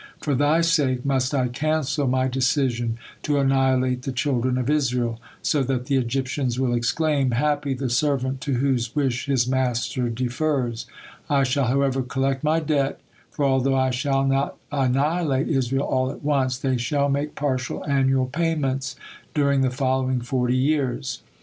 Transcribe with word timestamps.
For 0.19 0.33
thy 0.33 0.61
sake 0.61 1.05
must 1.05 1.31
I 1.31 1.47
cancel 1.47 2.07
My 2.07 2.27
decision 2.27 2.97
to 3.21 3.37
annihilate 3.37 4.01
the 4.01 4.11
children 4.11 4.57
of 4.57 4.67
Israel, 4.67 5.21
so 5.43 5.61
that 5.61 5.85
the 5.85 5.95
Egyptians 5.95 6.59
will 6.59 6.73
exclaim, 6.73 7.29
'Happy 7.29 7.75
the 7.75 7.87
servant 7.87 8.41
to 8.41 8.55
whose 8.55 8.95
wish 8.95 9.27
his 9.27 9.47
master 9.47 10.09
defers.' 10.09 10.87
I 11.29 11.43
shall, 11.43 11.65
however, 11.67 12.01
collect 12.01 12.43
My 12.43 12.59
debt, 12.59 12.99
for 13.29 13.45
although 13.45 13.75
I 13.77 13.91
shall 13.91 14.25
not 14.25 14.57
annihilate 14.71 15.47
Israel 15.49 15.85
all 15.85 16.09
at 16.09 16.23
once, 16.23 16.57
they 16.57 16.77
shall 16.77 17.07
make 17.07 17.35
partial 17.35 17.85
annual 17.85 18.25
payments 18.25 18.95
during 19.35 19.61
the 19.61 19.69
following 19.69 20.19
forty 20.19 20.57
years. 20.57 21.21